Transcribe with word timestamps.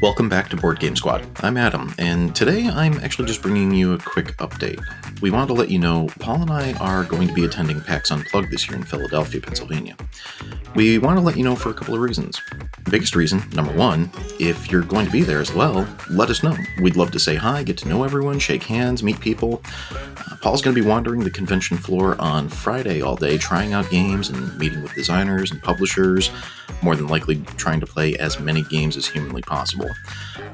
Welcome 0.00 0.28
back 0.28 0.48
to 0.50 0.56
Board 0.56 0.78
Game 0.78 0.94
Squad. 0.94 1.26
I'm 1.40 1.56
Adam, 1.56 1.92
and 1.98 2.34
today 2.34 2.68
I'm 2.68 3.00
actually 3.00 3.26
just 3.26 3.42
bringing 3.42 3.72
you 3.72 3.94
a 3.94 3.98
quick 3.98 4.36
update. 4.36 4.80
We 5.20 5.32
wanted 5.32 5.48
to 5.48 5.54
let 5.54 5.72
you 5.72 5.80
know 5.80 6.08
Paul 6.20 6.42
and 6.42 6.52
I 6.52 6.74
are 6.74 7.02
going 7.02 7.26
to 7.26 7.34
be 7.34 7.44
attending 7.44 7.80
PAX 7.80 8.12
Unplugged 8.12 8.52
this 8.52 8.68
year 8.68 8.76
in 8.76 8.84
Philadelphia, 8.84 9.40
Pennsylvania. 9.40 9.96
We 10.76 10.98
want 10.98 11.18
to 11.18 11.20
let 11.20 11.36
you 11.36 11.42
know 11.42 11.56
for 11.56 11.70
a 11.70 11.74
couple 11.74 11.94
of 11.94 12.00
reasons. 12.00 12.40
Biggest 12.90 13.14
reason, 13.14 13.42
number 13.52 13.72
one, 13.72 14.10
if 14.40 14.70
you're 14.70 14.82
going 14.82 15.04
to 15.04 15.12
be 15.12 15.20
there 15.20 15.40
as 15.40 15.52
well, 15.52 15.86
let 16.10 16.30
us 16.30 16.42
know. 16.42 16.56
We'd 16.80 16.96
love 16.96 17.10
to 17.10 17.18
say 17.18 17.34
hi, 17.34 17.62
get 17.62 17.76
to 17.78 17.88
know 17.88 18.02
everyone, 18.02 18.38
shake 18.38 18.62
hands, 18.62 19.02
meet 19.02 19.20
people. 19.20 19.62
Uh, 19.92 20.36
Paul's 20.40 20.62
going 20.62 20.74
to 20.74 20.80
be 20.80 20.86
wandering 20.86 21.20
the 21.20 21.30
convention 21.30 21.76
floor 21.76 22.18
on 22.18 22.48
Friday 22.48 23.02
all 23.02 23.16
day, 23.16 23.36
trying 23.36 23.74
out 23.74 23.90
games 23.90 24.30
and 24.30 24.56
meeting 24.58 24.82
with 24.82 24.94
designers 24.94 25.50
and 25.50 25.62
publishers, 25.62 26.30
more 26.80 26.96
than 26.96 27.08
likely 27.08 27.42
trying 27.56 27.80
to 27.80 27.86
play 27.86 28.16
as 28.16 28.40
many 28.40 28.62
games 28.62 28.96
as 28.96 29.06
humanly 29.06 29.42
possible. 29.42 29.90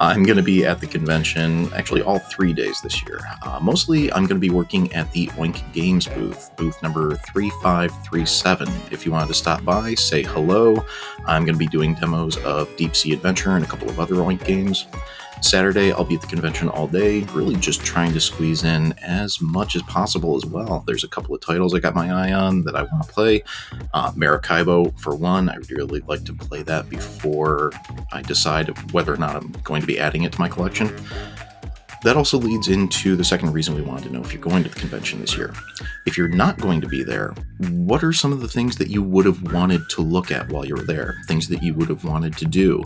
I'm 0.01 0.25
going 0.25 0.37
to 0.39 0.43
be 0.43 0.65
at 0.65 0.81
the 0.81 0.87
convention 0.87 1.73
actually 1.73 2.03
all 2.03 2.19
three 2.19 2.53
days 2.53 2.81
this 2.81 3.03
year. 3.07 3.21
Uh, 3.43 3.61
mostly, 3.63 4.13
I'm 4.13 4.23
going 4.27 4.41
to 4.41 4.47
be 4.47 4.51
working 4.51 4.93
at 4.93 5.11
the 5.13 5.29
Oink 5.29 5.73
Games 5.73 6.09
booth, 6.09 6.51
booth 6.57 6.83
number 6.83 7.17
3537. 7.33 8.69
If 8.91 9.07
you 9.07 9.13
wanted 9.13 9.29
to 9.29 9.35
stop 9.35 9.65
by, 9.65 9.95
say 9.95 10.23
hello. 10.23 10.85
I'm 11.27 11.45
going 11.45 11.55
to 11.55 11.59
be 11.59 11.67
doing 11.67 11.95
demos 11.95 12.24
of 12.39 12.75
Deep 12.77 12.97
Sea 12.97 13.13
Adventure 13.13 13.57
and 13.57 13.65
a 13.65 13.69
couple 13.69 13.89
of 13.89 14.01
other 14.01 14.17
Oink 14.17 14.45
games. 14.45 14.87
Saturday, 15.41 15.93
I'll 15.93 16.05
be 16.05 16.15
at 16.15 16.23
the 16.23 16.27
convention 16.27 16.69
all 16.71 16.87
day, 16.87 17.21
really 17.35 17.55
just 17.57 17.85
trying 17.85 18.13
to 18.15 18.21
squeeze 18.21 18.65
in 18.65 18.93
as 19.03 19.41
much 19.43 19.77
as 19.77 19.83
possible 19.83 20.37
as 20.37 20.47
well. 20.47 20.83
There's 20.87 21.05
a 21.05 21.09
couple 21.09 21.35
of 21.35 21.43
titles 21.43 21.75
I 21.75 21.81
got 21.81 21.95
my 21.95 22.11
eye 22.11 22.33
on 22.33 22.63
that 22.65 22.75
I 22.75 22.85
want 22.85 23.07
to 23.07 23.13
play. 23.13 23.45
Uh, 23.93 24.11
Maracaibo, 24.17 24.93
for 24.93 25.15
one, 25.15 25.51
I 25.51 25.57
really 25.69 26.01
like 26.01 26.25
to 26.25 26.33
play 26.33 26.63
that 26.63 26.89
before 26.89 27.73
I 28.11 28.23
decide 28.23 28.93
whether 28.93 29.13
or 29.13 29.19
not 29.19 29.37
I'm 29.37 29.53
going 29.65 29.83
to 29.83 29.87
be 29.87 29.99
adding 29.99 30.23
it 30.23 30.33
to 30.33 30.41
my 30.41 30.49
collection. 30.49 30.91
That 32.05 32.17
also 32.17 32.39
leads 32.39 32.69
into 32.69 33.17
the 33.17 33.25
second 33.25 33.53
reason 33.53 33.75
we 33.75 33.83
wanted 33.83 34.05
to 34.05 34.13
know 34.13 34.21
if 34.21 34.33
you're 34.33 34.43
going 34.43 34.63
to 34.63 34.69
the 34.69 34.79
convention 34.79 35.21
this 35.21 35.37
year. 35.37 35.55
If 36.07 36.19
you're 36.19 36.29
not 36.29 36.59
going 36.59 36.81
to 36.83 36.89
be 36.89 37.03
there, 37.03 37.35
what 37.59 38.03
are 38.03 38.13
some 38.13 38.33
of 38.33 38.41
the 38.41 38.49
things 38.49 38.77
that 38.77 38.89
you 38.89 39.03
would 39.03 39.27
have 39.27 39.53
wanted 39.53 39.89
to 39.91 40.03
look 40.03 40.31
at 40.31 40.49
while 40.49 40.65
you 40.65 40.75
were 40.75 40.83
there? 40.83 41.17
Things 41.29 41.49
that 41.49 41.63
you 41.63 41.75
would 41.75 41.89
have 41.89 42.05
wanted 42.05 42.37
to 42.39 42.45
do? 42.45 42.83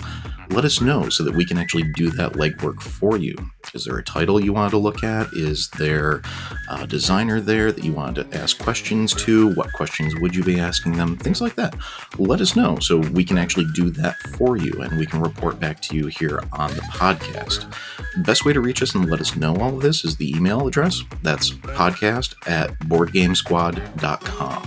let 0.51 0.65
us 0.65 0.81
know 0.81 1.09
so 1.09 1.23
that 1.25 1.35
we 1.35 1.45
can 1.45 1.59
actually 1.59 1.85
do 1.95 2.11
that 2.11 2.33
legwork 2.33 2.81
for 2.81 3.17
you. 3.17 3.37
Is 3.75 3.85
there 3.85 3.99
a 3.99 4.03
title 4.03 4.43
you 4.43 4.53
want 4.53 4.71
to 4.71 4.79
look 4.79 5.05
at? 5.05 5.33
Is 5.33 5.69
there 5.79 6.23
a 6.71 6.87
designer 6.87 7.41
there 7.41 7.71
that 7.71 7.85
you 7.85 7.93
want 7.93 8.17
to 8.17 8.27
ask 8.33 8.59
questions 8.59 9.13
to? 9.15 9.55
What 9.55 9.73
questions 9.73 10.15
would 10.17 10.35
you 10.35 10.43
be 10.43 10.59
asking 10.59 10.97
them? 10.97 11.17
Things 11.17 11.41
like 11.41 11.55
that. 11.57 11.77
Let 12.19 12.41
us 12.41 12.57
know 12.57 12.79
so 12.79 12.99
we 12.99 13.25
can 13.25 13.37
actually 13.39 13.67
do 13.75 13.91
that 13.91 14.17
for 14.37 14.57
you 14.57 14.73
and 14.81 14.99
we 14.99 15.07
can 15.07 15.21
report 15.21 15.61
back 15.61 15.81
to 15.83 15.97
you 15.97 16.07
here 16.07 16.43
on 16.53 16.75
the 16.75 16.83
podcast. 16.83 17.71
The 18.17 18.23
best 18.23 18.45
way 18.45 18.53
to 18.53 18.61
reach 18.61 18.83
us 18.83 18.95
and 18.95 19.09
let 19.11 19.21
us 19.21 19.37
know 19.37 19.55
all 19.57 19.77
of 19.77 19.83
this 19.83 20.05
is 20.05 20.17
the 20.17 20.35
email 20.35 20.67
address. 20.67 21.03
That's 21.23 21.51
podcast 21.51 22.35
at 22.49 22.71
boardgamesquad.com. 22.81 24.58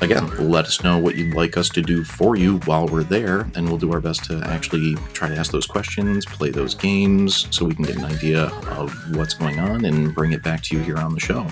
Again, 0.00 0.50
let 0.50 0.66
us 0.66 0.82
know 0.84 0.98
what 0.98 1.16
you'd 1.16 1.34
like 1.34 1.56
us 1.56 1.70
to 1.70 1.80
do 1.80 2.04
for 2.04 2.36
you 2.36 2.58
while 2.66 2.86
we're 2.86 3.04
there, 3.04 3.48
and 3.54 3.66
we'll 3.66 3.78
do 3.78 3.92
our 3.92 4.00
best 4.00 4.24
to 4.24 4.42
actually 4.44 4.96
try 5.14 5.28
to 5.28 5.36
ask 5.36 5.50
those 5.50 5.66
questions, 5.66 6.26
play 6.26 6.50
those 6.50 6.74
games, 6.74 7.46
so 7.50 7.64
we 7.64 7.74
can 7.74 7.84
get 7.84 7.96
an 7.96 8.04
idea 8.04 8.46
of 8.72 8.92
what's 9.16 9.32
going 9.32 9.58
on 9.58 9.86
and 9.86 10.14
bring 10.14 10.32
it 10.32 10.42
back 10.42 10.62
to 10.64 10.76
you 10.76 10.82
here 10.82 10.98
on 10.98 11.14
the 11.14 11.20
show. 11.20 11.46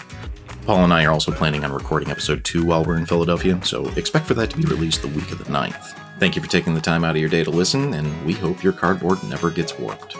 Paul 0.66 0.84
and 0.84 0.92
I 0.92 1.06
are 1.06 1.12
also 1.12 1.32
planning 1.32 1.64
on 1.64 1.72
recording 1.72 2.10
episode 2.10 2.44
2 2.44 2.64
while 2.64 2.84
we're 2.84 2.98
in 2.98 3.06
Philadelphia, 3.06 3.58
so 3.64 3.88
expect 3.96 4.26
for 4.26 4.34
that 4.34 4.50
to 4.50 4.56
be 4.56 4.64
released 4.64 5.02
the 5.02 5.08
week 5.08 5.32
of 5.32 5.38
the 5.38 5.44
9th. 5.44 5.98
Thank 6.18 6.36
you 6.36 6.42
for 6.42 6.48
taking 6.48 6.74
the 6.74 6.80
time 6.80 7.04
out 7.04 7.16
of 7.16 7.20
your 7.20 7.30
day 7.30 7.42
to 7.42 7.50
listen, 7.50 7.94
and 7.94 8.26
we 8.26 8.34
hope 8.34 8.62
your 8.62 8.72
cardboard 8.72 9.22
never 9.24 9.50
gets 9.50 9.78
warped. 9.78 10.16